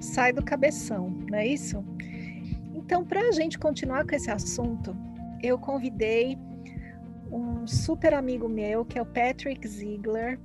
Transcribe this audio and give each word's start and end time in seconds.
sai 0.00 0.32
do 0.32 0.44
cabeção, 0.44 1.10
não 1.10 1.38
é 1.38 1.46
isso? 1.46 1.84
Então, 2.74 3.04
para 3.04 3.28
a 3.28 3.32
gente 3.32 3.58
continuar 3.58 4.06
com 4.06 4.14
esse 4.14 4.30
assunto, 4.30 4.96
eu 5.42 5.58
convidei 5.58 6.36
um 7.30 7.66
super 7.66 8.14
amigo 8.14 8.48
meu, 8.48 8.84
que 8.84 8.98
é 8.98 9.02
o 9.02 9.06
Patrick 9.06 9.66
Ziegler, 9.68 10.40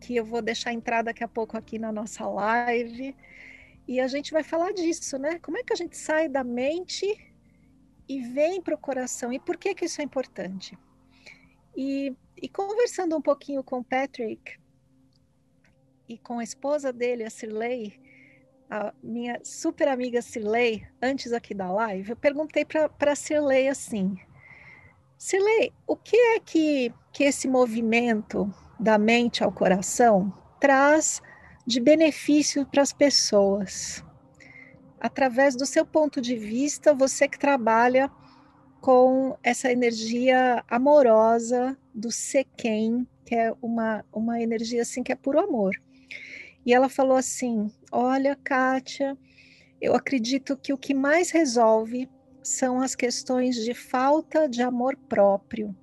que 0.00 0.16
eu 0.16 0.24
vou 0.24 0.42
deixar 0.42 0.72
entrar 0.72 1.02
daqui 1.02 1.22
a 1.22 1.28
pouco 1.28 1.56
aqui 1.56 1.78
na 1.78 1.92
nossa 1.92 2.26
live. 2.26 3.14
E 3.86 4.00
a 4.00 4.08
gente 4.08 4.32
vai 4.32 4.42
falar 4.42 4.72
disso, 4.72 5.18
né? 5.18 5.38
Como 5.38 5.56
é 5.56 5.62
que 5.62 5.72
a 5.72 5.76
gente 5.76 5.96
sai 5.96 6.28
da 6.28 6.42
mente 6.42 7.06
e 8.08 8.20
vem 8.20 8.60
para 8.60 8.74
o 8.74 8.78
coração? 8.78 9.32
E 9.32 9.38
por 9.38 9.56
que, 9.56 9.74
que 9.74 9.84
isso 9.84 10.00
é 10.00 10.04
importante? 10.04 10.76
E, 11.76 12.14
e 12.36 12.48
conversando 12.48 13.16
um 13.16 13.22
pouquinho 13.22 13.62
com 13.62 13.78
o 13.78 13.84
Patrick 13.84 14.58
e 16.08 16.18
com 16.18 16.38
a 16.38 16.44
esposa 16.44 16.92
dele, 16.92 17.24
a 17.24 17.30
Cirlei, 17.30 18.07
a 18.70 18.92
minha 19.02 19.40
super 19.42 19.88
amiga 19.88 20.20
Cirlei, 20.20 20.86
antes 21.00 21.32
aqui 21.32 21.54
da 21.54 21.70
live, 21.72 22.10
eu 22.10 22.16
perguntei 22.16 22.64
para 22.64 23.16
Cirlei 23.16 23.68
assim: 23.68 24.16
Cirlei, 25.16 25.72
o 25.86 25.96
que 25.96 26.16
é 26.16 26.40
que, 26.40 26.92
que 27.12 27.24
esse 27.24 27.48
movimento 27.48 28.52
da 28.78 28.98
mente 28.98 29.42
ao 29.42 29.50
coração 29.50 30.32
traz 30.60 31.22
de 31.66 31.80
benefício 31.80 32.66
para 32.66 32.82
as 32.82 32.92
pessoas? 32.92 34.04
Através 35.00 35.56
do 35.56 35.64
seu 35.64 35.86
ponto 35.86 36.20
de 36.20 36.36
vista, 36.36 36.92
você 36.92 37.28
que 37.28 37.38
trabalha 37.38 38.10
com 38.80 39.36
essa 39.42 39.70
energia 39.72 40.64
amorosa 40.68 41.76
do 41.94 42.10
Sequem, 42.10 43.06
que 43.24 43.34
é 43.34 43.52
uma, 43.62 44.04
uma 44.12 44.40
energia 44.40 44.82
assim 44.82 45.02
que 45.02 45.12
é 45.12 45.16
puro 45.16 45.40
amor. 45.40 45.74
E 46.68 46.74
ela 46.74 46.90
falou 46.90 47.16
assim: 47.16 47.72
Olha, 47.90 48.36
Kátia, 48.36 49.16
eu 49.80 49.94
acredito 49.94 50.54
que 50.54 50.70
o 50.70 50.76
que 50.76 50.92
mais 50.92 51.30
resolve 51.30 52.06
são 52.42 52.82
as 52.82 52.94
questões 52.94 53.56
de 53.64 53.72
falta 53.72 54.46
de 54.46 54.60
amor 54.60 54.94
próprio. 55.08 55.74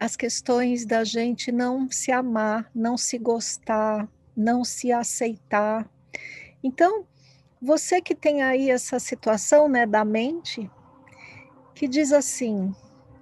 As 0.00 0.16
questões 0.16 0.86
da 0.86 1.04
gente 1.04 1.52
não 1.52 1.90
se 1.90 2.10
amar, 2.10 2.70
não 2.74 2.96
se 2.96 3.18
gostar, 3.18 4.08
não 4.34 4.64
se 4.64 4.90
aceitar. 4.90 5.86
Então, 6.64 7.06
você 7.60 8.00
que 8.00 8.14
tem 8.14 8.42
aí 8.42 8.70
essa 8.70 8.98
situação, 8.98 9.68
né, 9.68 9.84
da 9.84 10.06
mente, 10.06 10.70
que 11.74 11.86
diz 11.86 12.12
assim: 12.12 12.74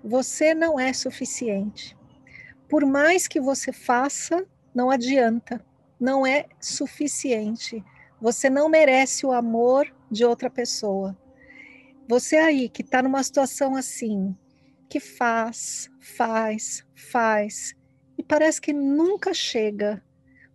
você 0.05 0.55
não 0.55 0.79
é 0.79 0.93
suficiente. 0.93 1.99
Por 2.69 2.87
mais 2.87 3.27
que 3.27 3.41
você 3.41 3.73
faça, 3.73 4.47
não 4.73 4.89
adianta 4.89 5.69
não 6.01 6.27
é 6.27 6.47
suficiente. 6.59 7.85
Você 8.21 8.49
não 8.49 8.69
merece 8.69 9.27
o 9.27 9.33
amor 9.33 9.87
de 10.11 10.25
outra 10.25 10.49
pessoa. 10.49 11.17
Você 12.09 12.37
aí 12.37 12.69
que 12.69 12.83
está 12.83 13.03
numa 13.03 13.23
situação 13.23 13.77
assim, 13.77 14.35
que 14.89 14.99
faz, 14.99 15.91
faz, 16.01 16.85
faz, 16.95 17.77
e 18.19 18.23
parece 18.23 18.61
que 18.61 18.73
nunca 18.73 19.33
chega, 19.33 20.03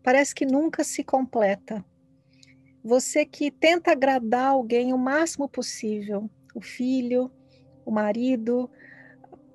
parece 0.03 0.35
que 0.35 0.45
nunca 0.45 0.83
se 0.83 1.03
completa. 1.03 1.85
Você 2.83 3.25
que 3.25 3.49
tenta 3.49 3.91
agradar 3.91 4.49
alguém 4.49 4.93
o 4.93 4.97
máximo 4.97 5.47
possível, 5.47 6.29
o 6.53 6.61
filho, 6.61 7.31
o 7.85 7.91
marido, 7.91 8.69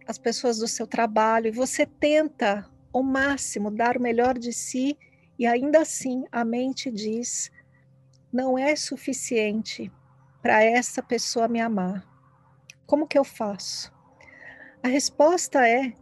as 0.07 0.19
pessoas 0.19 0.59
do 0.59 0.67
seu 0.67 0.87
trabalho, 0.87 1.49
e 1.49 1.53
você 1.53 1.85
tenta 1.85 2.69
ao 2.93 3.03
máximo 3.03 3.71
dar 3.71 3.97
o 3.97 4.03
melhor 4.03 4.39
de 4.39 4.53
si 4.53 4.99
e 5.41 5.47
ainda 5.47 5.81
assim, 5.81 6.27
a 6.31 6.45
mente 6.45 6.91
diz: 6.91 7.51
não 8.31 8.59
é 8.59 8.77
suficiente 8.77 9.91
para 10.43 10.63
essa 10.63 11.03
pessoa 11.03 11.49
me 11.49 11.59
amar. 11.59 12.07
Como 12.87 13.07
que 13.07 13.19
eu 13.19 13.25
faço? 13.25 13.91
A 14.83 14.89
resposta 14.89 15.67
é 15.67 15.95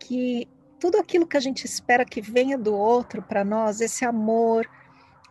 que 0.00 0.48
tudo 0.80 0.98
aquilo 0.98 1.28
que 1.28 1.36
a 1.36 1.40
gente 1.40 1.64
espera 1.64 2.04
que 2.04 2.20
venha 2.20 2.58
do 2.58 2.74
outro 2.74 3.22
para 3.22 3.44
nós, 3.44 3.80
esse 3.80 4.04
amor, 4.04 4.68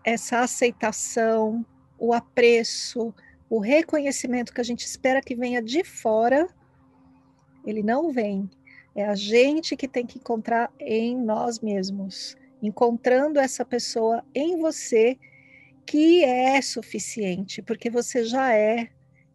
essa 0.02 0.40
aceitação, 0.40 1.66
o 2.00 2.14
apreço, 2.14 3.14
o 3.50 3.60
reconhecimento 3.60 4.54
que 4.54 4.62
a 4.62 4.64
gente 4.64 4.86
espera 4.86 5.22
que 5.22 5.36
venha 5.36 5.62
de 5.62 5.84
fora, 5.84 6.48
ele 7.66 7.84
não 7.84 8.14
vem. 8.14 8.50
É 8.96 9.04
a 9.06 9.14
gente 9.16 9.76
que 9.76 9.90
tem 9.90 10.06
que 10.06 10.20
encontrar 10.20 10.72
em 10.80 11.18
nós 11.18 11.60
mesmos 11.60 12.40
encontrando 12.62 13.40
essa 13.40 13.66
pessoa 13.66 14.24
em 14.34 14.58
você 14.60 15.18
que 15.86 16.24
é 16.24 16.62
suficiente, 16.62 17.62
porque 17.62 17.90
você 17.90 18.24
já 18.24 18.54
é 18.54 18.90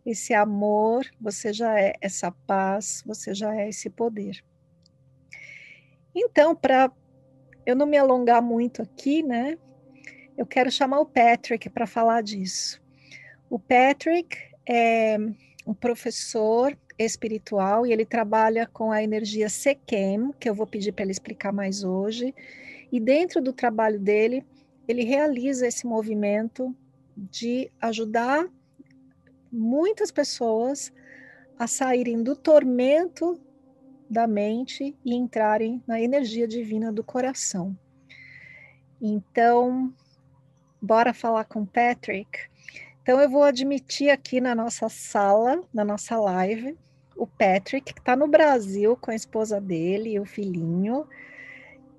esse 0.05 0.33
amor, 0.33 1.05
você 1.21 1.53
já 1.53 1.79
é 1.81 1.95
essa 2.01 2.31
paz, 2.31 3.03
você 3.05 3.35
já 3.35 3.55
é 3.55 3.69
esse 3.69 3.91
poder. 3.91 4.43
Então, 6.15 6.55
para 6.55 6.91
eu 7.67 7.75
não 7.75 7.85
me 7.85 7.97
alongar 7.97 8.41
muito 8.41 8.81
aqui, 8.81 9.23
né? 9.23 9.59
Eu 10.39 10.47
quero 10.47 10.71
chamar 10.71 11.01
o 11.01 11.07
Patrick 11.07 11.69
para 11.69 11.87
falar 11.87 12.23
disso. 12.23 12.81
O 13.51 13.59
Patrick 13.59 14.39
é 14.69 15.17
um 15.67 15.75
professor 15.75 16.79
espiritual 16.99 17.87
e 17.87 17.93
ele 17.93 18.07
trabalha 18.07 18.67
com 18.67 18.93
a 18.93 19.03
energia 19.03 19.49
Sekem, 19.49 20.33
que 20.39 20.49
eu 20.49 20.55
vou 20.55 20.67
pedir 20.67 20.93
para 20.93 21.05
ele 21.05 21.13
explicar 21.13 21.53
mais 21.53 21.83
hoje. 21.83 22.33
E 22.91 23.01
dentro 23.01 23.43
do 23.43 23.53
trabalho 23.53 23.99
dele, 23.99 24.45
ele 24.87 25.05
realiza 25.05 25.67
esse 25.67 25.87
movimento 25.87 26.75
de 27.17 27.71
ajudar 27.81 28.49
muitas 29.51 30.11
pessoas 30.11 30.93
a 31.59 31.67
saírem 31.67 32.23
do 32.23 32.37
tormento 32.37 33.41
da 34.09 34.27
mente 34.27 34.95
e 35.05 35.15
entrarem 35.15 35.83
na 35.87 36.01
energia 36.01 36.47
divina 36.47 36.93
do 36.93 37.03
coração. 37.03 37.77
Então, 39.01 39.93
bora 40.81 41.13
falar 41.13 41.45
com 41.45 41.67
Patrick. 41.67 42.39
Então, 43.03 43.21
eu 43.21 43.29
vou 43.29 43.43
admitir 43.43 44.11
aqui 44.11 44.41
na 44.41 44.55
nossa 44.55 44.89
sala, 44.89 45.63
na 45.73 45.85
nossa 45.85 46.19
live, 46.19 46.77
o 47.17 47.27
Patrick, 47.27 47.95
que 47.95 48.01
está 48.01 48.15
no 48.15 48.29
Brasil 48.29 48.97
com 48.97 49.11
a 49.11 49.15
esposa 49.15 49.61
dele 49.61 50.13
e 50.13 50.21
o 50.21 50.27
filhinho. 50.27 51.07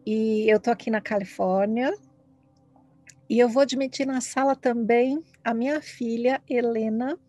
E 0.09 0.49
eu 0.49 0.57
tô 0.57 0.71
aqui 0.71 0.89
na 0.89 1.01
Califórnia. 1.01 1.93
E 3.29 3.37
eu 3.37 3.49
vou 3.49 3.61
admitir 3.61 4.07
na 4.07 4.21
sala 4.21 4.55
também 4.55 5.21
a 5.43 5.53
minha 5.53 5.81
filha 5.81 6.41
Helena, 6.49 7.19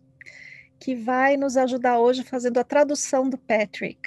que 0.79 0.95
vai 0.95 1.35
nos 1.35 1.57
ajudar 1.57 1.99
hoje 1.99 2.23
fazendo 2.23 2.57
a 2.57 2.63
tradução 2.63 3.29
do 3.29 3.37
Patrick. 3.37 3.99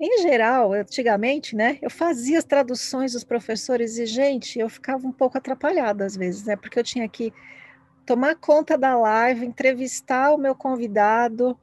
Em 0.00 0.22
geral, 0.22 0.72
antigamente, 0.72 1.54
né, 1.54 1.78
eu 1.82 1.90
fazia 1.90 2.38
as 2.38 2.44
traduções 2.44 3.12
dos 3.12 3.24
professores 3.24 3.98
e, 3.98 4.06
gente, 4.06 4.58
eu 4.58 4.70
ficava 4.70 5.06
um 5.06 5.12
pouco 5.12 5.36
atrapalhada 5.36 6.06
às 6.06 6.16
vezes, 6.16 6.46
né, 6.46 6.56
porque 6.56 6.78
eu 6.78 6.84
tinha 6.84 7.06
que 7.06 7.30
tomar 8.06 8.36
conta 8.36 8.78
da 8.78 8.96
live, 8.96 9.44
entrevistar 9.44 10.32
o 10.32 10.38
meu 10.38 10.54
convidado, 10.54 11.58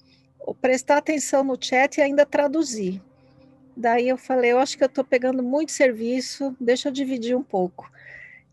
prestar 0.61 0.97
atenção 0.97 1.43
no 1.43 1.57
chat 1.59 1.97
e 1.97 2.01
ainda 2.03 2.23
traduzir. 2.23 3.01
Daí 3.79 4.09
eu 4.09 4.17
falei, 4.17 4.51
eu 4.51 4.59
acho 4.59 4.77
que 4.77 4.83
eu 4.83 4.89
estou 4.89 5.05
pegando 5.05 5.41
muito 5.41 5.71
serviço, 5.71 6.53
deixa 6.59 6.89
eu 6.89 6.91
dividir 6.91 7.33
um 7.33 7.41
pouco. 7.41 7.89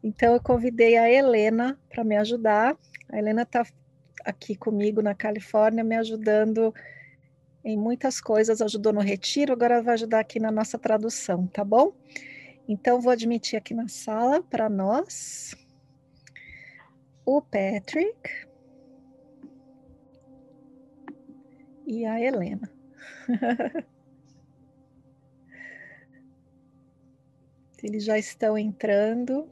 Então 0.00 0.34
eu 0.34 0.40
convidei 0.40 0.96
a 0.96 1.10
Helena 1.10 1.76
para 1.88 2.04
me 2.04 2.16
ajudar. 2.16 2.76
A 3.08 3.18
Helena 3.18 3.42
está 3.42 3.66
aqui 4.24 4.54
comigo 4.54 5.02
na 5.02 5.16
Califórnia, 5.16 5.82
me 5.82 5.96
ajudando 5.96 6.72
em 7.64 7.76
muitas 7.76 8.20
coisas, 8.20 8.62
ajudou 8.62 8.92
no 8.92 9.00
retiro, 9.00 9.52
agora 9.52 9.82
vai 9.82 9.94
ajudar 9.94 10.20
aqui 10.20 10.38
na 10.38 10.52
nossa 10.52 10.78
tradução, 10.78 11.48
tá 11.48 11.64
bom? 11.64 11.92
Então 12.68 13.00
vou 13.00 13.10
admitir 13.10 13.56
aqui 13.56 13.74
na 13.74 13.88
sala 13.88 14.40
para 14.40 14.68
nós 14.68 15.56
o 17.24 17.42
Patrick 17.42 18.46
e 21.84 22.06
a 22.06 22.20
Helena. 22.20 22.70
Eles 27.82 28.04
já 28.04 28.18
estão 28.18 28.56
entrando. 28.56 29.48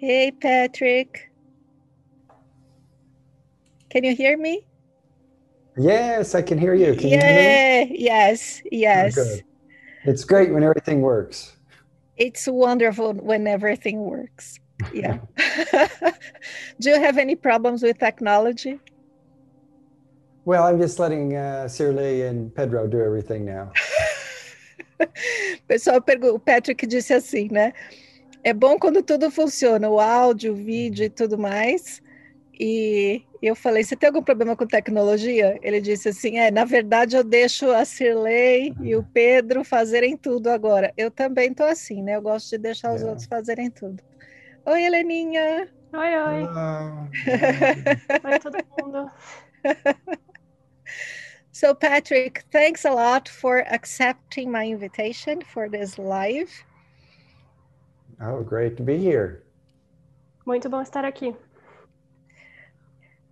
Hey, 0.00 0.32
Patrick. 0.32 1.30
Can 3.88 4.04
you 4.04 4.14
hear 4.16 4.36
me? 4.36 4.66
Yes, 5.76 6.34
I 6.34 6.42
can 6.42 6.58
hear 6.58 6.74
you. 6.74 6.94
Can 6.94 7.10
you 7.10 7.18
hear 7.18 7.20
yeah, 7.20 7.86
yes, 7.88 8.62
yes. 8.70 9.16
Oh. 9.18 9.40
It's 10.04 10.24
great 10.24 10.52
when 10.52 10.62
everything 10.62 11.00
works. 11.00 11.56
It's 12.16 12.46
wonderful 12.46 13.14
when 13.14 13.46
everything 13.46 14.00
works. 14.00 14.58
Yeah. 14.92 15.18
Do 16.80 16.90
you 16.90 17.00
have 17.00 17.16
any 17.16 17.36
problems 17.36 17.82
with 17.82 17.98
technology? 17.98 18.80
Well, 20.44 20.64
I'm 20.64 20.80
just 20.80 20.98
letting 20.98 21.36
uh, 21.36 21.68
Sirley 21.68 22.22
and 22.22 22.52
Pedro 22.54 22.88
do 22.88 23.00
everything 23.00 23.44
now. 23.44 23.72
Pessoal, 25.66 26.00
pergu- 26.02 26.34
o 26.34 26.38
Patrick 26.40 26.86
disse 26.86 27.12
assim, 27.14 27.48
né? 27.50 27.72
É 28.44 28.52
bom 28.52 28.78
quando 28.78 29.02
tudo 29.02 29.30
funciona, 29.30 29.88
o 29.88 30.00
áudio, 30.00 30.52
o 30.52 30.56
vídeo 30.56 31.04
e 31.04 31.10
tudo 31.10 31.38
mais. 31.38 32.00
E 32.58 33.22
eu 33.40 33.54
falei, 33.56 33.82
você 33.82 33.96
tem 33.96 34.08
algum 34.08 34.22
problema 34.22 34.56
com 34.56 34.66
tecnologia? 34.66 35.58
Ele 35.62 35.80
disse 35.80 36.08
assim, 36.10 36.38
é, 36.38 36.50
na 36.50 36.64
verdade 36.64 37.16
eu 37.16 37.24
deixo 37.24 37.70
a 37.70 37.84
Cirlei 37.84 38.74
e 38.80 38.94
o 38.94 39.02
Pedro 39.12 39.64
fazerem 39.64 40.16
tudo 40.16 40.48
agora. 40.50 40.92
Eu 40.96 41.10
também 41.10 41.52
tô 41.54 41.64
assim, 41.64 42.02
né? 42.02 42.16
Eu 42.16 42.22
gosto 42.22 42.50
de 42.50 42.58
deixar 42.58 42.92
os 42.94 43.02
É. 43.02 43.06
outros 43.06 43.26
fazerem 43.26 43.70
tudo. 43.70 44.02
Oi, 44.66 44.82
Heleninha! 44.84 45.68
Oi, 45.92 46.18
oi. 46.18 46.44
Oh, 46.44 48.28
Oi, 48.28 48.38
todo 48.40 48.58
mundo. 48.78 49.10
So, 51.62 51.76
Patrick, 51.76 52.44
thanks 52.50 52.84
a 52.84 52.90
lot 52.90 53.28
for 53.28 53.60
accepting 53.72 54.50
my 54.50 54.66
invitation 54.66 55.42
for 55.42 55.68
this 55.68 55.96
live. 55.96 56.50
oh, 58.20 58.42
great 58.42 58.76
to 58.78 58.82
be 58.82 58.98
here. 58.98 59.44
Muito 60.44 60.68
bom 60.68 60.82
estar 60.82 61.04
aqui. 61.04 61.36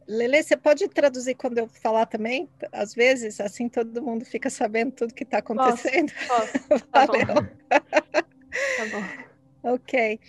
Lele, 0.06 0.44
você 0.44 0.56
pode 0.56 0.86
traduzir 0.86 1.34
quando 1.34 1.58
eu 1.58 1.66
falar 1.66 2.06
também? 2.06 2.48
Às 2.72 2.94
vezes, 2.94 3.40
assim 3.40 3.68
todo 3.68 4.00
mundo 4.00 4.24
fica 4.24 4.48
sabendo 4.48 4.92
tudo 4.92 5.12
que 5.12 5.24
está 5.24 5.38
acontecendo. 5.38 6.12
Posso? 6.28 6.86
Tá 6.92 7.06
bom. 7.08 7.12
Valeu. 7.12 7.26
Tá 7.66 8.86
bom. 8.92 9.72
Okay. 9.74 10.20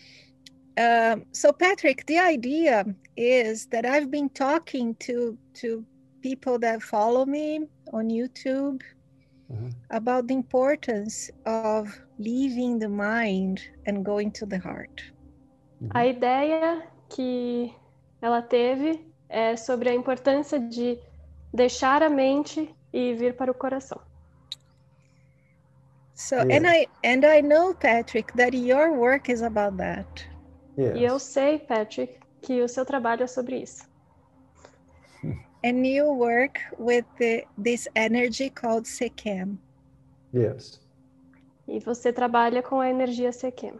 Um, 0.75 1.23
so, 1.31 1.53
Patrick, 1.53 2.03
the 2.07 2.17
idea 2.17 2.83
is 3.15 3.67
that 3.67 3.85
I've 3.85 4.09
been 4.09 4.29
talking 4.29 4.95
to 5.01 5.37
to 5.61 5.85
people 6.21 6.59
that 6.59 6.81
follow 6.81 7.25
me 7.25 7.67
on 7.91 8.09
YouTube 8.09 8.81
Mhm. 9.49 9.71
about 9.89 10.27
the 10.27 10.33
importance 10.33 11.31
of 11.45 11.89
leaving 12.17 12.79
the 12.79 12.87
mind 12.87 13.61
and 13.85 14.05
going 14.05 14.31
to 14.31 14.45
the 14.45 14.57
heart. 14.57 15.13
A 15.93 16.05
ideia 16.05 16.87
que 17.09 17.73
ela 18.21 18.41
teve 18.41 19.05
é 19.27 19.55
sobre 19.55 19.89
a 19.89 19.93
importância 19.93 20.59
de 20.59 20.99
deixar 21.53 22.03
a 22.03 22.09
mente 22.09 22.73
e 22.93 23.13
vir 23.13 23.35
para 23.35 23.51
o 23.51 23.53
coração. 23.53 23.99
So, 26.13 26.35
and 26.35 26.67
I 26.67 26.87
and 27.03 27.25
I 27.25 27.41
know, 27.41 27.73
Patrick, 27.73 28.31
that 28.37 28.55
your 28.55 28.91
work 28.93 29.31
is 29.31 29.41
about 29.41 29.77
that. 29.77 30.29
Yes. 30.77 30.95
E 30.95 31.03
eu 31.03 31.19
sei, 31.19 31.57
Patrick, 31.57 32.19
que 32.41 32.61
o 32.61 32.67
seu 32.67 32.85
trabalho 32.85 33.23
é 33.23 33.27
sobre 33.27 33.57
isso. 33.57 33.89
And 35.63 35.85
you 35.85 36.11
work 36.11 36.59
with 36.77 37.05
the, 37.19 37.43
this 37.57 37.87
energy 37.95 38.49
called 38.49 38.85
Sekhem. 38.85 39.57
Yes. 40.33 40.79
E 41.67 41.79
você 41.79 42.11
trabalha 42.11 42.61
com 42.63 42.79
a 42.81 42.89
energia 42.89 43.31
Sequem. 43.31 43.79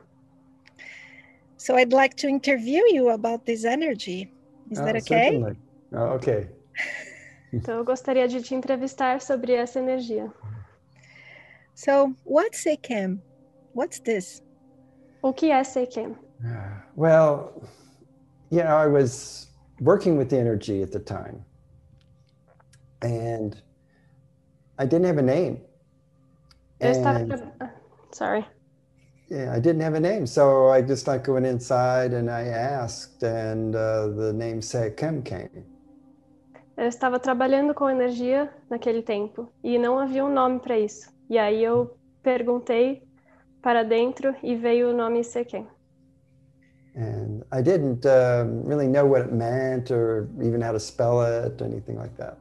So 1.58 1.76
I'd 1.76 1.94
like 1.94 2.16
to 2.18 2.28
interview 2.28 2.82
you 2.92 3.10
about 3.10 3.46
this 3.46 3.66
energy. 3.66 4.32
Is 4.70 4.80
Oh, 4.80 4.86
that 4.86 4.96
okay? 4.98 5.32
certainly. 5.32 5.58
Oh, 5.94 6.16
okay. 6.18 6.48
Então 7.54 7.76
eu 7.80 7.84
gostaria 7.84 8.30
de 8.30 8.42
te 8.42 8.56
entrevistar 8.56 9.20
sobre 9.20 9.52
essa 9.54 9.78
energia. 9.80 10.32
So 11.76 12.16
what's 12.24 12.64
Sekhem? 12.64 13.20
What's 13.74 14.00
this? 14.00 14.42
O 15.22 15.34
que 15.34 15.52
é 15.52 15.62
Sequem? 15.64 16.16
Uh, 16.44 16.82
Well, 16.96 17.62
you 18.50 18.64
know, 18.64 18.78
I 18.78 18.88
was 18.88 19.50
working 19.82 20.18
with 20.18 20.30
the 20.30 20.38
energy 20.40 20.82
at 20.82 20.92
the 20.94 21.00
time, 21.00 21.44
and 23.02 23.62
I 24.78 24.86
didn't 24.86 25.06
have 25.06 25.18
a 25.18 25.22
name. 25.22 25.62
And 26.80 27.34
ah, 27.62 27.70
Sorry. 28.12 28.46
yeah, 29.30 29.54
I 29.54 29.60
didn't 29.60 29.82
have 29.82 29.94
a 29.94 30.00
name, 30.00 30.26
so 30.26 30.70
I 30.70 30.82
just 30.82 31.08
like 31.08 31.28
went 31.28 31.46
inside 31.46 32.14
and 32.14 32.30
I 32.30 32.48
asked, 32.48 33.24
and 33.24 33.76
uh, 33.76 34.08
the 34.08 34.34
name 34.34 34.62
Sekem 34.62 35.24
came. 35.24 35.66
Eu 36.78 36.88
estava 36.88 37.20
trabalhando 37.20 37.74
com 37.76 37.90
energia 37.90 38.50
naquele 38.70 39.04
tempo 39.04 39.52
e 39.64 39.78
não 39.78 40.00
havia 40.00 40.26
um 40.26 40.34
nome 40.34 40.60
para 40.60 40.80
isso. 40.80 41.12
E 41.30 41.38
aí 41.38 41.64
eu 41.64 41.96
perguntei 42.24 43.04
para 43.62 43.84
dentro 43.84 44.36
e 44.42 44.56
veio 44.56 44.90
o 44.90 44.94
nome 44.94 45.24
Sequem. 45.24 45.68
And 46.96 47.44
I 47.54 47.62
didn't 47.62 48.06
um, 48.06 48.64
really 48.66 48.88
know 48.88 49.06
what 49.06 49.26
it 49.26 49.34
meant 49.34 49.92
or 49.92 50.28
even 50.42 50.62
how 50.62 50.74
to 50.74 50.80
spell 50.80 51.22
it, 51.22 51.62
anything 51.62 51.96
like 51.96 52.16
that. 52.18 52.38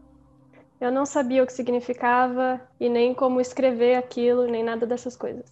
Eu 0.81 0.91
não 0.91 1.05
sabia 1.05 1.43
o 1.43 1.47
que 1.47 1.53
significava 1.53 2.61
e 2.81 2.89
nem 2.89 3.15
como 3.15 3.41
escrever 3.41 3.97
aquilo, 3.97 4.47
nem 4.47 4.65
nada 4.65 4.87
dessas 4.87 5.15
coisas. 5.15 5.45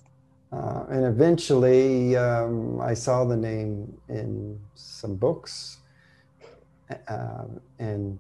Uh, 0.51 0.87
and 0.91 1.05
eventually, 1.07 2.17
um, 2.17 2.81
I 2.81 2.95
saw 2.95 3.27
the 3.27 3.37
name 3.37 3.93
in 4.09 4.59
some 4.75 5.15
books 5.15 5.79
uh, 6.91 7.45
and 7.79 8.19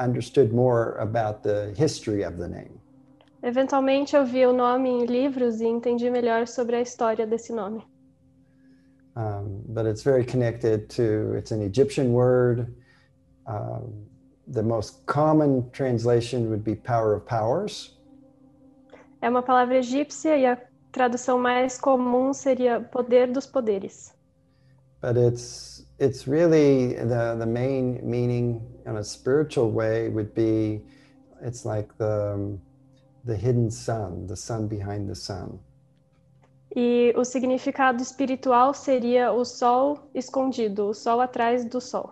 understood 0.00 0.52
more 0.52 0.96
about 0.98 1.44
the 1.44 1.72
history 1.76 2.24
of 2.24 2.36
the 2.38 2.48
name. 2.48 2.80
Eventualmente 3.42 4.16
eu 4.16 4.24
vi 4.24 4.44
o 4.44 4.52
nome 4.52 4.88
em 4.88 5.06
livros 5.06 5.60
e 5.60 5.66
entendi 5.66 6.10
melhor 6.10 6.48
sobre 6.48 6.74
a 6.74 6.80
história 6.80 7.24
desse 7.24 7.52
nome. 7.52 7.84
Um, 9.14 9.62
but 9.68 9.86
it's 9.86 10.02
very 10.02 10.24
connected 10.24 10.88
to, 10.96 11.36
it's 11.36 11.52
an 11.52 11.62
Egyptian 11.62 12.12
word. 12.12 12.74
Um, 13.46 14.08
the 14.52 14.62
most 14.62 15.04
common 15.06 15.68
translation 15.72 16.48
would 16.48 16.62
be 16.64 16.74
power 16.76 17.14
of 17.14 17.24
powers. 17.26 17.96
É 19.20 19.28
uma 19.28 19.42
palavra 19.42 19.78
egípcia 19.78 20.36
e 20.36 20.46
a 20.46 20.56
tradução 20.92 21.38
mais 21.38 21.78
comum 21.78 22.32
seria 22.32 22.80
poder 22.80 23.30
dos 23.32 23.46
poderes. 23.46 24.16
but 25.00 25.16
it's 25.16 25.84
it's 25.98 26.26
really 26.26 26.94
the 26.94 27.36
the 27.38 27.46
main 27.46 28.00
meaning 28.02 28.60
in 28.86 28.96
a 28.96 29.04
spiritual 29.04 29.70
way 29.70 30.08
would 30.08 30.34
be 30.34 30.82
it's 31.42 31.64
like 31.64 31.88
the 31.98 32.58
the 33.24 33.36
hidden 33.36 33.70
sun 33.70 34.26
the 34.26 34.36
sun 34.36 34.66
behind 34.66 35.08
the 35.08 35.14
sun 35.14 35.58
E 36.74 37.14
o 37.16 37.24
significado 37.24 38.02
espiritual 38.02 38.74
seria 38.74 39.32
o 39.32 39.44
sol 39.44 40.10
escondido, 40.14 40.88
o 40.88 40.92
sol 40.94 41.20
atrás 41.22 41.64
do 41.64 41.80
sol. 41.80 42.10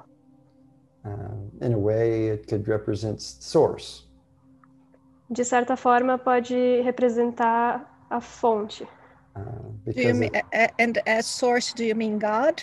Um, 1.04 1.33
in 1.61 1.73
a 1.73 1.78
way 1.78 2.28
it 2.28 2.46
could 2.46 2.66
represent 2.68 3.20
source 3.20 4.02
De 5.32 5.42
certa 5.44 5.75
forma, 5.76 6.18
pode 6.18 6.82
representar 6.84 7.87
a 8.11 8.20
fonte. 8.20 8.87
uh, 9.34 9.40
Do 9.87 10.00
you 10.02 10.14
mean, 10.14 10.30
it- 10.52 10.73
and 10.78 10.99
as 11.06 11.26
source, 11.26 11.73
do 11.73 11.84
you 11.84 11.94
mean 11.94 12.18
God? 12.18 12.62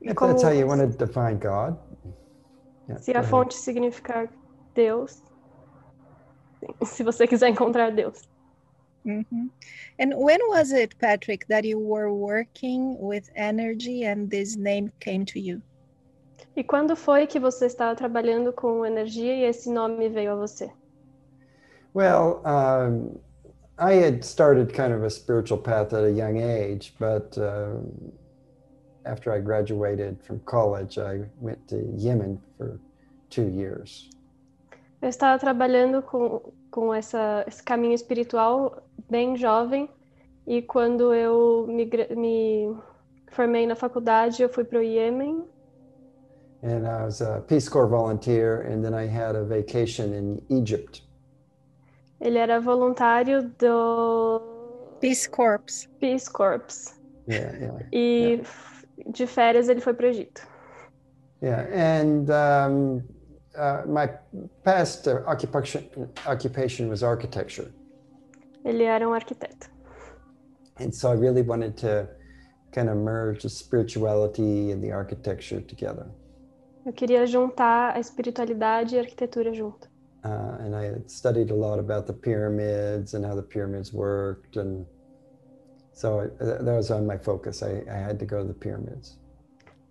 if 0.00 0.16
como- 0.16 0.32
that's 0.32 0.42
how 0.42 0.50
you 0.50 0.66
want 0.66 0.80
to 0.80 0.86
define 1.06 1.38
god 1.38 1.76
yeah, 2.88 2.96
Se 2.98 3.12
a 3.12 3.18
ahead. 3.18 3.28
fonte 3.30 3.54
significar 3.54 4.28
Deus, 4.74 5.20
se 6.84 7.02
você 7.04 7.26
quiser 7.28 7.48
encontrar 7.48 7.94
Deus. 7.94 8.22
Mhm. 9.04 9.50
And 9.98 10.14
when 10.16 10.40
was 10.48 10.72
it, 10.72 10.98
Patrick, 10.98 11.46
that 11.48 11.64
you 11.64 11.78
were 11.78 12.12
working 12.12 12.96
with 12.98 13.28
energy 13.36 14.04
and 14.04 14.30
this 14.30 14.56
name 14.56 14.90
came 15.00 15.24
to 15.26 15.38
you? 15.40 15.62
E 16.56 16.64
quando 16.64 16.96
foi 16.96 17.26
que 17.26 17.38
você 17.38 17.66
estava 17.66 17.94
trabalhando 17.94 18.52
com 18.52 18.84
energia 18.84 19.34
e 19.34 19.44
esse 19.44 19.70
nome 19.70 20.08
veio 20.08 20.32
a 20.32 20.34
você? 20.34 20.70
well 21.96 22.42
um, 22.44 23.18
i 23.78 23.94
had 23.94 24.22
started 24.22 24.70
kind 24.72 24.92
of 24.92 25.02
a 25.02 25.08
spiritual 25.08 25.58
path 25.58 25.94
at 25.94 26.04
a 26.04 26.10
young 26.10 26.38
age 26.42 26.94
but 26.98 27.38
um, 27.38 28.12
after 29.06 29.32
i 29.32 29.40
graduated 29.40 30.18
from 30.22 30.38
college 30.40 30.98
i 31.00 31.24
went 31.40 31.58
to 31.66 31.76
yemen 31.96 32.38
for 32.58 32.78
two 33.30 33.48
years 33.48 34.10
Eu 35.00 35.08
estava 35.08 35.38
trabalhando 35.38 36.02
com, 36.02 36.52
com 36.70 36.92
essa, 36.92 37.44
esse 37.46 37.62
caminho 37.62 37.94
espiritual 37.94 38.82
bem 39.08 39.36
jovem 39.36 39.88
e 40.46 40.62
quando 40.62 41.14
eu 41.14 41.66
me, 41.68 41.88
me 42.16 42.76
formei 43.30 43.66
na 43.66 43.74
faculdade, 43.74 44.42
eu 44.42 44.48
fui 44.48 44.64
para 44.64 44.78
o 44.78 44.82
Iêmen 44.82 45.44
and 46.62 46.86
I 46.86 47.04
was 47.04 47.20
a 47.20 47.42
Peace 47.48 47.68
Corps 47.68 47.88
volunteer, 47.88 48.62
and 48.62 48.84
then 48.84 48.94
I 48.94 49.06
had 49.06 49.34
a 49.36 49.44
vacation 49.44 50.12
in 50.14 50.40
Egypt. 50.48 51.02
Ele 52.20 52.38
era 52.38 52.60
voluntário 52.60 53.42
do 53.58 54.40
Peace 55.00 55.26
Corps. 55.26 55.86
Peace 56.00 56.28
Corps 56.28 56.94
Yeah, 57.28 57.52
yeah. 57.60 57.82
e 57.92 58.42
de 59.12 59.26
férias 59.26 59.68
ele 59.68 59.80
foi 59.80 59.92
para 59.94 60.06
o 60.06 60.08
Egito. 60.10 60.42
Yeah, 61.42 61.66
and 61.72 62.30
um, 62.30 63.02
uh, 63.58 63.82
my 63.86 64.08
past 64.64 65.06
uh, 65.08 65.22
occupation 65.26 65.84
occupation 66.26 66.88
was 66.88 67.02
architecture, 67.02 67.70
Ele 68.64 68.84
era 68.84 69.06
um 69.06 69.12
arquiteto. 69.12 69.68
and 70.78 70.94
so 70.94 71.10
I 71.10 71.14
really 71.14 71.42
wanted 71.42 71.76
to 71.78 72.08
kind 72.72 72.88
of 72.88 72.96
merge 72.96 73.42
the 73.42 73.48
spirituality 73.50 74.70
and 74.72 74.82
the 74.82 74.92
architecture 74.92 75.60
together. 75.60 76.06
Eu 76.86 76.92
queria 76.92 77.26
juntar 77.26 77.96
a 77.96 77.98
espiritualidade 77.98 78.94
e 78.94 78.98
a 78.98 79.02
arquitetura 79.02 79.52
junto. 79.52 79.88
Uh, 80.24 80.62
and 80.62 80.76
I 80.76 81.02
studied 81.08 81.50
a 81.50 81.54
lot 81.54 81.80
about 81.80 82.06
the 82.06 82.12
pyramids 82.12 83.12
and 83.12 83.26
how 83.26 83.34
the 83.34 83.42
pyramids 83.42 83.92
worked, 83.92 84.56
and 84.56 84.86
so 85.92 86.20
I, 86.20 86.28
that 86.38 86.76
was 86.76 86.92
on 86.92 87.04
my 87.04 87.18
focus. 87.18 87.60
I, 87.62 87.82
I 87.88 87.98
had 87.98 88.18
to 88.20 88.24
go 88.24 88.38
to 88.38 88.46
the 88.46 88.54
pyramids. 88.54 89.18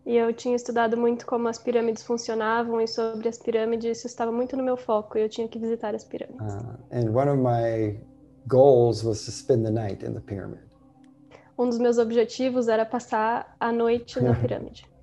E 0.05 0.15
eu 0.15 0.31
tinha 0.33 0.55
estudado 0.55 0.95
muito 0.95 1.25
como 1.25 1.49
as 1.49 1.57
pirâmides 1.57 2.03
funcionavam 2.03 2.79
e 2.79 2.87
sobre 2.87 3.27
as 3.27 3.37
pirâmides, 3.39 3.97
isso 3.97 4.07
estava 4.07 4.31
muito 4.31 4.55
no 4.55 4.63
meu 4.63 4.77
foco, 4.77 5.17
eu 5.17 5.27
tinha 5.27 5.49
que 5.49 5.59
visitar 5.59 5.93
as 5.95 6.05
pirâmides. 6.05 6.53
Uh, 6.53 6.77
and 6.91 7.09
one 7.13 7.29
of 7.29 7.39
my 7.39 7.99
goals 8.47 9.03
was 9.03 9.25
to 9.25 9.31
spend 9.31 9.65
the 9.65 9.71
night 9.71 10.05
in 10.05 10.13
the 10.13 10.21
pyramid. 10.21 10.63
Um 11.57 11.67
dos 11.67 11.77
meus 11.77 11.97
objetivos 11.97 12.69
era 12.69 12.85
passar 12.85 13.53
a 13.59 13.71
noite 13.73 14.21
na 14.21 14.33
pirâmide. 14.39 14.94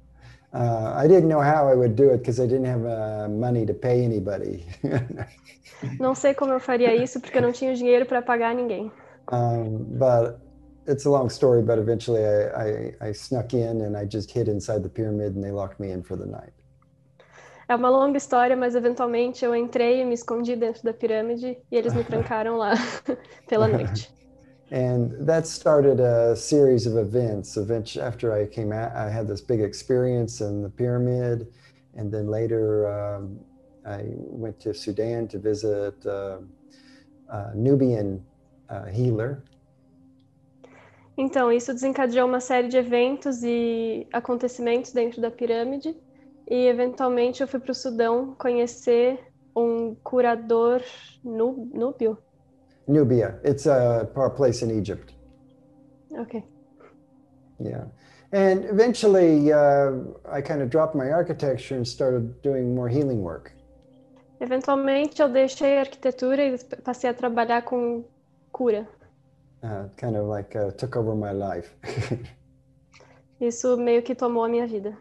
Uh, 0.52 0.92
I 0.94 1.08
didn't 1.08 1.28
know 1.28 1.40
how 1.40 1.66
I 1.66 1.74
would 1.74 1.96
do 1.96 2.10
it 2.10 2.18
because 2.18 2.38
I 2.38 2.46
didn't 2.46 2.66
have 2.66 2.84
uh, 2.84 3.28
money 3.28 3.64
to 3.64 3.72
pay 3.72 4.04
anybody. 4.04 4.66
Não 5.98 6.14
sei 6.14 6.34
como 6.34 6.52
eu 6.52 6.60
faria 6.60 6.94
isso 6.94 7.20
porque 7.20 7.38
eu 7.38 7.42
não 7.42 7.52
tinha 7.52 7.74
dinheiro 7.74 8.06
para 8.06 8.22
pagar 8.22 8.54
ninguém. 8.54 8.92
um, 9.32 9.84
but 9.98 10.38
it's 10.86 11.06
a 11.06 11.10
long 11.10 11.28
story. 11.28 11.62
But 11.62 11.78
eventually, 11.78 12.24
I, 12.24 12.44
I, 12.64 13.08
I 13.08 13.12
snuck 13.12 13.54
in 13.54 13.80
and 13.82 13.96
I 13.96 14.04
just 14.04 14.30
hid 14.30 14.48
inside 14.48 14.82
the 14.82 14.88
pyramid, 14.88 15.34
and 15.34 15.42
they 15.42 15.50
locked 15.50 15.80
me 15.80 15.90
in 15.90 16.02
for 16.02 16.16
the 16.16 16.26
night. 16.26 16.52
É 17.68 17.74
uma 17.74 17.88
longa 17.88 18.18
história, 18.18 18.56
mas 18.56 18.74
eventualmente 18.74 19.44
eu 19.44 19.54
entrei 19.56 20.02
e 20.02 20.04
me 20.04 20.14
escondi 20.14 20.56
dentro 20.56 20.82
da 20.82 20.92
pirâmide 20.92 21.56
e 21.70 21.76
eles 21.76 21.94
me 21.94 22.04
trancaram 22.04 22.58
lá 22.58 22.74
pela 23.48 23.66
noite. 23.68 24.12
And 24.72 25.12
that 25.26 25.46
started 25.46 26.00
a 26.00 26.34
series 26.34 26.86
of 26.86 26.96
events. 26.96 27.58
Eventually, 27.58 28.02
after 28.02 28.32
I 28.32 28.46
came 28.46 28.72
out, 28.72 28.92
I 28.96 29.10
had 29.10 29.28
this 29.28 29.42
big 29.42 29.60
experience 29.60 30.40
in 30.40 30.62
the 30.62 30.70
pyramid, 30.70 31.46
and 31.94 32.10
then 32.10 32.26
later 32.26 32.88
um, 32.88 33.38
I 33.84 34.14
went 34.16 34.58
to 34.60 34.72
Sudan 34.72 35.28
to 35.28 35.38
visit 35.38 35.94
uh, 36.06 36.38
a 37.28 37.54
Nubian 37.54 38.24
uh, 38.70 38.86
healer. 38.86 39.42
Então, 41.18 41.52
isso 41.52 41.74
desencadeou 41.74 42.26
uma 42.26 42.40
série 42.40 42.68
de 42.68 42.78
eventos 42.78 43.42
e 43.42 44.06
acontecimentos 44.10 44.92
dentro 44.92 45.20
da 45.20 45.30
pirâmide. 45.30 45.94
E, 46.48 46.66
eventualmente, 46.66 47.42
eu 47.42 47.46
fui 47.46 47.60
para 47.60 47.72
o 47.72 47.74
Sudão 47.74 48.34
conhecer 48.38 49.20
um 49.54 49.94
curador 50.02 50.80
nú- 51.22 51.68
núbio. 51.74 52.16
Nubia. 52.86 53.38
It's 53.44 53.66
a 53.66 54.08
place 54.36 54.62
in 54.62 54.70
Egypt. 54.70 55.12
Ok. 56.18 56.42
Yeah. 57.58 57.84
And 58.32 58.64
eventually, 58.64 59.52
uh, 59.52 59.92
I 60.30 60.40
kind 60.40 60.62
of 60.62 60.70
dropped 60.70 60.94
my 60.94 61.10
architecture 61.10 61.76
and 61.76 61.86
started 61.86 62.40
doing 62.42 62.74
more 62.74 62.88
healing 62.88 63.22
work. 63.22 63.52
Eventualmente, 64.40 65.22
eu 65.22 65.28
deixei 65.28 65.76
a 65.76 65.80
arquitetura 65.82 66.42
e 66.44 66.58
passei 66.82 67.10
a 67.10 67.14
trabalhar 67.14 67.62
com 67.62 68.04
cura. 68.50 68.88
Uh, 69.62 69.88
kind 69.96 70.16
of 70.16 70.26
like 70.26 70.56
uh, 70.56 70.72
took 70.72 70.96
over 70.96 71.14
my 71.14 71.30
life. 71.30 71.70
Isso 73.40 73.76
meio 73.76 74.02
que 74.02 74.14
tomou 74.14 74.44
a 74.44 74.48
minha 74.48 74.66
vida. 74.66 74.96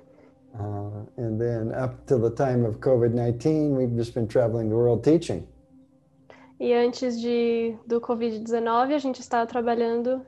Uh, 0.53 1.05
and 1.17 1.39
then 1.39 1.71
up 1.73 2.05
till 2.05 2.19
the 2.19 2.29
time 2.29 2.65
of 2.65 2.79
COVID 2.79 3.13
19, 3.13 3.75
we've 3.75 3.95
just 3.95 4.13
been 4.13 4.27
traveling 4.27 4.69
the 4.69 4.75
world 4.75 5.03
teaching. 5.03 5.47
E 6.61 6.75
antes 6.75 7.19
de, 7.19 7.75
do 7.87 7.99
Covid-19, 7.99 8.93
a 8.93 8.99
gente 8.99 9.19
estava 9.19 9.47
trabalhando, 9.47 10.23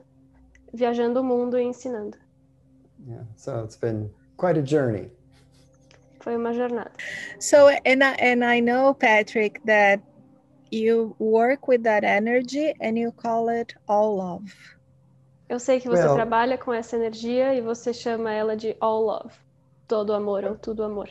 viajando 0.72 1.20
o 1.20 1.24
mundo 1.24 1.56
e 1.56 1.62
ensinando. 1.62 2.18
Yeah. 3.06 3.24
So 3.36 3.62
it's 3.62 3.76
been 3.76 4.10
quite 4.36 4.58
a 4.58 4.64
journey. 4.66 5.12
Foi 6.18 6.36
uma 6.36 6.52
jornada. 6.52 6.90
So, 7.38 7.68
and 7.68 8.02
I, 8.02 8.16
and 8.18 8.44
I 8.44 8.60
know, 8.60 8.92
Patrick, 8.94 9.60
that 9.64 10.02
you 10.72 11.14
work 11.20 11.68
with 11.68 11.84
that 11.84 12.04
energy 12.04 12.74
and 12.80 12.98
you 12.98 13.12
call 13.12 13.48
it 13.48 13.72
all 13.86 14.16
love. 14.16 14.52
Eu 15.48 15.60
sei 15.60 15.78
que 15.78 15.88
você 15.88 16.02
Well- 16.02 16.16
trabalha 16.16 16.58
com 16.58 16.72
essa 16.72 16.96
energia 16.96 17.54
e 17.54 17.60
você 17.60 17.92
chama 17.92 18.32
ela 18.32 18.56
de 18.56 18.76
all 18.80 19.04
love. 19.04 19.32
Todo 19.86 20.12
amor 20.12 20.42
ou 20.44 20.56
tudo 20.56 20.82
amor. 20.82 21.10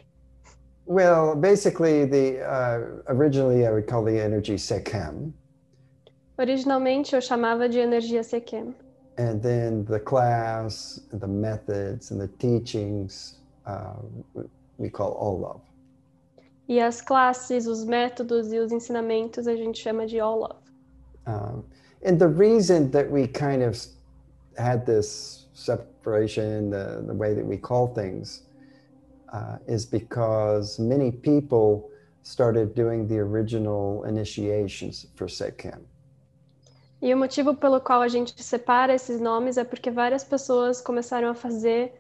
Well, 0.86 1.36
basically, 1.36 2.06
the 2.06 2.42
uh, 2.42 2.80
originally 3.08 3.66
I 3.66 3.72
would 3.72 3.88
call 3.88 4.04
the 4.04 4.20
energy 4.20 4.56
Sekhem, 4.56 5.32
Originalmente 6.38 7.14
eu 7.14 7.22
chamava 7.22 7.70
de 7.70 7.80
energia 7.80 8.22
Sekem. 8.24 8.74
and 9.18 9.42
then 9.42 9.86
the 9.86 10.00
class, 10.00 11.00
the 11.12 11.28
methods, 11.28 12.10
and 12.12 12.20
the 12.20 12.28
teachings 12.40 13.36
uh, 13.66 13.94
we 14.78 14.90
call 14.90 15.12
all 15.14 15.38
love. 15.40 15.62
E 16.68 16.80
as 16.80 17.02
classes, 17.02 17.68
os 17.68 17.86
métodos 17.86 18.52
e 18.52 18.58
os 18.58 18.72
ensinamentos 18.72 19.48
a 19.48 19.56
gente 19.56 19.80
chama 19.80 20.08
de 20.08 20.20
all 20.20 20.40
love. 20.40 20.60
Um, 21.28 21.64
and 22.04 22.20
the 22.20 22.28
reason 22.28 22.90
that 22.92 23.10
we 23.10 23.28
kind 23.28 23.62
of 23.62 23.80
had 24.58 24.86
this 24.86 25.46
separation, 25.54 26.70
the, 26.72 27.04
the 27.06 27.14
way 27.14 27.34
that 27.34 27.46
we 27.46 27.58
call 27.58 27.88
things, 27.88 28.42
uh, 29.34 29.58
is 29.68 29.86
because 29.86 30.80
many 30.80 31.12
people 31.12 31.90
started 32.24 32.74
doing 32.74 33.08
the 33.08 33.20
original 33.20 34.06
initiations 34.06 35.06
for 35.16 35.28
Sekhem. 35.28 35.82
E 37.02 37.14
o 37.14 37.18
motivo 37.18 37.54
pelo 37.54 37.82
qual 37.82 38.02
a 38.02 38.08
gente 38.08 38.42
separa 38.42 38.94
esses 38.94 39.20
nomes 39.20 39.58
é 39.58 39.66
porque 39.66 39.92
várias 39.92 40.24
pessoas 40.24 40.80
começaram 40.80 41.30
a 41.30 41.34
fazer 41.36 41.92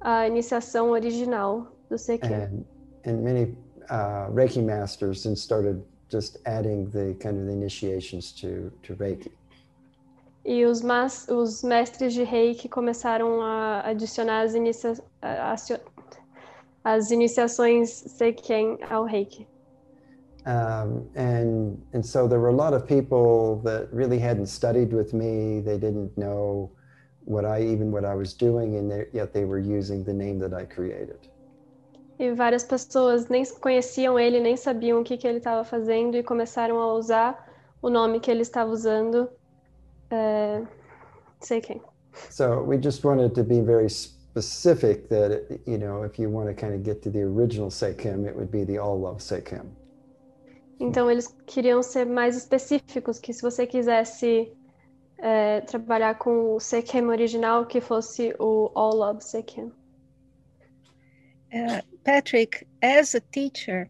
a 0.00 0.26
iniciação 0.26 0.90
original 0.90 1.68
do 1.88 1.96
Sekem. 1.96 2.34
And, 2.34 2.64
and 3.06 3.22
many 3.22 3.56
uh, 3.88 4.32
Reiki 4.34 4.60
masters 4.60 5.22
then 5.22 5.36
started 5.36 5.80
just 6.10 6.38
adding 6.44 6.90
the 6.90 7.14
kind 7.20 7.38
of 7.38 7.46
the 7.46 7.52
initiations 7.52 8.32
to, 8.32 8.72
to 8.82 8.94
Reiki. 8.94 9.30
E 10.44 10.64
os, 10.64 10.80
mas, 10.82 11.28
os 11.28 11.62
mestres 11.62 12.14
de 12.14 12.24
reiki 12.24 12.68
começaram 12.68 13.42
a 13.42 13.82
adicionar 13.86 14.42
as, 14.42 14.54
inicia, 14.54 14.94
a- 15.20 15.52
acio- 15.52 15.80
as 16.84 17.10
iniciações 17.10 17.90
Seiken 17.90 18.78
ao 18.90 19.04
reiki. 19.04 19.46
Um, 20.46 21.06
and 21.14 21.76
and 21.92 22.02
so 22.02 22.26
there 22.26 22.40
were 22.40 22.48
a 22.48 22.56
lot 22.56 22.72
of 22.72 22.86
people 22.86 23.60
that 23.64 23.88
really 23.92 24.18
hadn't 24.18 24.46
studied 24.46 24.94
with 24.94 25.12
me. 25.12 25.60
They 25.60 25.76
didn't 25.76 26.16
know 26.16 26.70
what 27.26 27.44
I 27.44 27.60
even 27.62 27.92
what 27.92 28.04
I 28.04 28.14
was 28.14 28.32
doing, 28.32 28.76
and 28.76 28.90
they, 28.90 29.06
yet 29.12 29.34
they 29.34 29.44
were 29.44 29.58
using 29.58 30.04
the 30.04 30.14
name 30.14 30.38
that 30.38 30.54
I 30.54 30.64
created. 30.64 31.18
E 32.18 32.32
várias 32.32 32.64
pessoas 32.64 33.28
nem 33.28 33.44
conheciam 33.60 34.18
ele, 34.18 34.40
nem 34.40 34.56
sabiam 34.56 35.00
o 35.00 35.04
que, 35.04 35.16
que 35.16 35.28
ele 35.28 35.38
estava 35.38 35.64
fazendo 35.64 36.16
e 36.16 36.22
começaram 36.22 36.80
a 36.80 36.94
usar 36.94 37.46
o 37.80 37.90
nome 37.90 38.18
que 38.18 38.30
ele 38.30 38.42
estava 38.42 38.70
usando, 38.70 39.28
é, 40.10 40.62
Seiken. 41.40 41.80
So 42.30 42.62
we 42.62 42.78
just 42.78 43.04
wanted 43.04 43.34
to 43.34 43.44
be 43.44 43.60
very 43.60 43.88
specific 44.42 45.08
that 45.08 45.60
you 45.66 45.78
know 45.78 46.02
if 46.02 46.18
you 46.18 46.30
want 46.30 46.48
to 46.48 46.54
kind 46.54 46.74
of 46.74 46.82
get 46.82 47.02
to 47.02 47.10
the 47.10 47.22
original 47.22 47.70
Sekhem, 47.70 48.26
it 48.26 48.34
would 48.34 48.50
be 48.50 48.64
the 48.64 48.78
All 48.78 48.98
Love 48.98 49.20
Sekhem. 49.20 49.66
Então 50.80 51.10
eles 51.10 51.34
queriam 51.46 51.82
ser 51.82 52.06
mais 52.06 52.36
específicos, 52.36 53.18
que 53.18 53.32
se 53.32 53.42
você 53.42 53.66
quisesse 53.66 54.52
é, 55.18 55.60
trabalhar 55.62 56.16
com 56.18 56.54
o 56.54 56.60
Seiken 56.60 57.08
original, 57.08 57.66
que 57.66 57.80
fosse 57.80 58.32
o 58.38 58.70
All 58.74 58.94
Love 58.94 59.24
Seiken. 59.24 59.72
Uh, 61.52 61.80
Patrick, 62.04 62.66
as 62.82 63.14
a 63.14 63.20
teacher, 63.32 63.88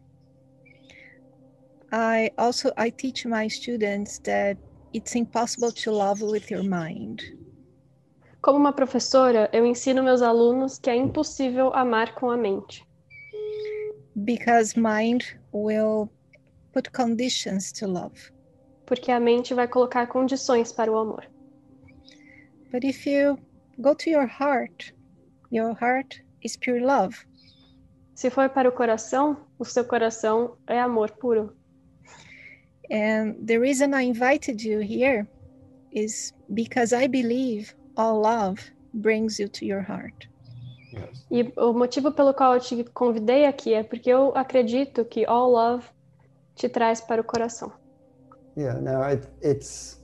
I 1.91 2.31
also 2.37 2.71
I 2.77 2.89
teach 2.89 3.25
my 3.27 3.47
students 3.49 4.19
that 4.19 4.57
it's 4.93 5.15
impossible 5.15 5.71
to 5.71 5.91
love 5.91 6.21
with 6.21 6.49
your 6.49 6.63
mind. 6.63 7.21
Como 8.41 8.57
uma 8.57 8.73
professora, 8.73 9.49
eu 9.51 9.65
ensino 9.65 10.01
meus 10.01 10.21
alunos 10.21 10.79
que 10.79 10.89
é 10.89 10.95
impossível 10.95 11.73
amar 11.73 12.15
com 12.15 12.29
a 12.31 12.37
mente, 12.37 12.87
because 14.15 14.79
mind 14.79 15.23
will 15.53 16.09
put 16.73 16.89
conditions 16.91 17.71
to 17.71 17.87
love. 17.87 18.31
porque 18.85 19.11
a 19.11 19.19
mente 19.19 19.53
vai 19.53 19.67
colocar 19.67 20.07
condições 20.07 20.71
para 20.71 20.91
o 20.91 20.97
amor. 20.97 21.23
But 22.71 22.83
if 22.83 23.05
you 23.05 23.37
go 23.77 23.93
to 23.93 24.09
your 24.09 24.27
heart, 24.27 24.95
your 25.51 25.77
heart 25.79 26.23
is 26.43 26.57
pure 26.57 26.79
love. 26.79 27.15
Se 28.15 28.31
for 28.31 28.49
para 28.49 28.67
o 28.67 28.71
coração, 28.71 29.37
o 29.59 29.65
seu 29.65 29.85
coração 29.85 30.57
é 30.65 30.79
amor 30.79 31.11
puro. 31.11 31.55
And 32.91 33.35
the 33.45 33.59
reason 33.59 33.93
I 33.93 34.05
invited 34.05 34.63
you 34.67 34.79
here 34.79 35.27
is 35.91 36.33
because 36.49 36.91
I 36.91 37.07
believe 37.07 37.75
all 37.99 38.21
love 38.21 38.71
brings 38.93 39.39
you 39.39 39.49
to 39.49 39.65
your 39.65 39.81
heart. 39.81 40.27
Yes. 40.93 41.25
E 41.29 41.53
o 41.57 41.73
motivo 41.73 42.11
pelo 42.11 42.33
qual 42.33 42.55
eu 42.55 42.59
te 42.59 42.83
convidei 42.93 43.45
aqui 43.45 43.73
é 43.73 43.83
porque 43.83 44.09
eu 44.09 44.35
acredito 44.35 45.05
que 45.05 45.25
all 45.25 45.51
love 45.51 45.85
te 46.55 46.69
traz 46.69 47.01
para 47.01 47.21
o 47.21 47.23
coração. 47.23 47.71
Yeah, 48.57 48.79
now 48.79 49.03
it, 49.03 49.27
it's 49.41 49.99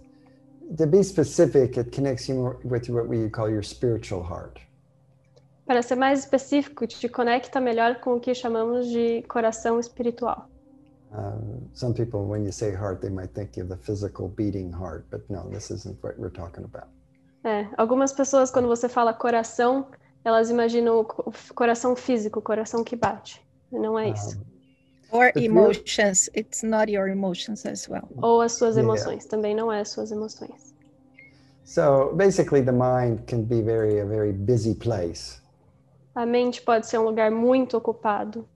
to 0.77 0.85
be 0.85 1.03
specific, 1.03 1.79
it 1.79 1.91
connects 1.91 2.27
you 2.27 2.59
with 2.63 2.89
what 2.89 3.07
we 3.07 3.29
call 3.29 3.49
your 3.49 3.63
spiritual 3.63 4.21
heart. 4.21 4.59
Para 5.65 5.81
ser 5.81 5.95
mais 5.95 6.19
específico, 6.19 6.85
te 6.85 7.09
conecta 7.09 7.59
melhor 7.59 7.99
com 7.99 8.15
o 8.15 8.19
que 8.19 8.35
chamamos 8.35 8.87
de 8.87 9.23
coração 9.23 9.79
espiritual. 9.79 10.47
Um, 11.11 11.69
some 11.73 11.93
people, 11.93 12.27
when 12.27 12.43
you 12.43 12.51
say 12.51 12.71
heart, 12.71 13.01
they 13.01 13.09
might 13.09 13.33
think 13.33 13.57
of 13.57 13.69
the 13.69 13.77
physical 13.77 14.27
beating 14.27 14.71
heart, 14.71 15.05
but 15.09 15.27
no, 15.29 15.49
this 15.49 15.71
isn't 15.71 15.97
what 16.03 16.19
we're 16.19 16.29
talking 16.29 16.65
about. 16.65 16.89
É, 17.45 17.67
algumas 17.77 18.11
pessoas, 18.11 18.49
quando 18.49 18.67
você 18.67 18.89
fala 18.89 19.13
coração, 19.13 19.85
elas 20.23 20.49
imaginam 20.49 21.01
o 21.01 21.05
coração 21.53 21.95
físico, 21.95 22.39
o 22.39 22.41
coração 22.41 22.83
que 22.83 22.95
bate. 22.95 23.45
Não 23.71 23.97
é 23.97 24.09
isso. 24.09 24.39
Um, 24.39 24.55
Or 25.11 25.31
emotions, 25.35 26.29
it's 26.35 26.63
not 26.63 26.91
your 26.91 27.07
emotions 27.07 27.63
as 27.65 27.87
well. 27.87 28.09
Ou 28.17 28.41
as 28.41 28.53
suas 28.53 28.75
emoções, 28.75 29.23
yeah. 29.23 29.29
também 29.29 29.55
não 29.55 29.71
é 29.71 29.81
as 29.81 29.89
suas 29.89 30.11
emoções. 30.11 30.73
So 31.63 32.11
basically 32.15 32.63
the 32.63 32.71
mind 32.71 33.25
can 33.27 33.43
be 33.43 33.61
very 33.61 33.99
a 33.99 34.05
very 34.05 34.33
busy 34.33 34.73
place. 34.73 35.39
A 36.15 36.25
mente 36.25 36.61
pode 36.63 36.87
ser 36.87 36.97
um 36.97 37.03
lugar 37.03 37.29
muito 37.29 37.77
ocupado. 37.77 38.47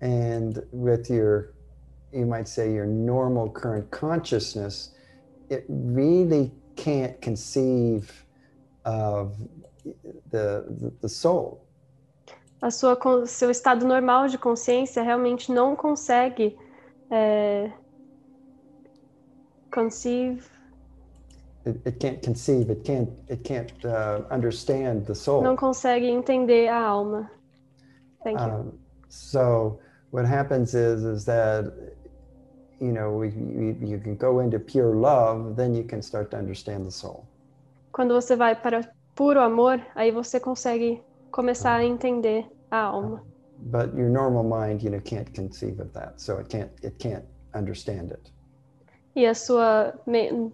And 0.00 0.62
with 0.72 1.10
your 1.10 1.52
you 2.10 2.26
might 2.26 2.48
say 2.48 2.74
your 2.74 2.86
normal 2.86 3.50
current 3.50 3.90
consciousness, 3.90 4.94
it 5.50 5.64
really 5.68 6.50
can't 6.76 7.20
conceive 7.20 8.24
of 8.84 9.34
the, 10.30 10.64
the, 11.00 11.08
soul. 11.08 11.64
A 12.60 12.70
sua 12.70 12.96
seu 13.26 13.50
estado 13.50 13.84
normal 13.86 14.28
de 14.28 14.38
consciência 14.38 15.02
realmente 15.02 15.50
não 15.50 15.74
consegue 15.74 16.56
é, 17.10 17.70
conceive 19.70 20.52
It, 21.64 21.80
it, 21.84 22.00
can't 22.00 22.20
conceive, 22.22 22.70
it 22.70 22.84
can't, 22.84 23.08
it 23.28 23.44
can't 23.44 23.72
uh, 23.84 24.22
understand 24.32 25.06
the 25.06 25.14
soul. 25.14 25.42
Não 25.42 25.54
consegue 25.56 26.06
entender 26.06 26.68
a 26.68 26.82
alma. 26.82 27.30
Thank 28.24 28.40
you. 28.40 28.46
Um, 28.46 28.78
so 29.08 29.78
what 30.10 30.26
happens 30.26 30.74
is, 30.74 31.04
is 31.04 31.24
that, 31.26 31.72
you 32.82 32.92
know, 32.92 33.10
we, 33.16 33.28
you, 33.28 33.76
you 33.80 33.98
can 33.98 34.16
go 34.16 34.40
into 34.40 34.58
pure 34.58 34.94
love, 34.94 35.56
then 35.56 35.74
you 35.74 35.84
can 35.84 36.02
start 36.02 36.30
to 36.32 36.36
understand 36.36 36.84
the 36.84 36.90
soul. 36.90 37.24
Quando 37.92 38.14
você 38.14 38.36
vai 38.36 38.54
para 38.54 38.92
puro 39.14 39.40
amor, 39.40 39.80
aí 39.94 40.10
você 40.10 40.40
consegue 40.40 41.00
começar 41.30 41.76
a 41.76 41.84
entender 41.84 42.46
a 42.70 42.78
alma. 42.78 43.22
But 43.58 43.94
your 43.94 44.10
normal 44.10 44.42
mind, 44.42 44.82
you 44.82 44.90
know, 44.90 45.00
can't 45.00 45.32
conceive 45.34 45.80
of 45.80 45.92
that, 45.92 46.20
so 46.20 46.38
it 46.38 46.48
can't, 46.48 46.70
it 46.82 46.98
can't 46.98 47.24
understand 47.54 48.10
it 48.10 48.32
e 49.14 49.26
a 49.26 49.34
sua 49.34 49.94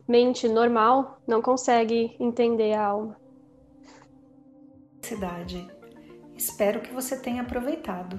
mente 0.07 0.49
normal 0.49 1.21
não 1.27 1.41
consegue 1.41 2.17
entender 2.19 2.75
a 2.75 2.87
alma. 2.87 3.17
Cidade. 5.03 5.67
Espero 6.37 6.81
que 6.81 6.93
você 6.93 7.17
tenha 7.17 7.43
aproveitado. 7.43 8.19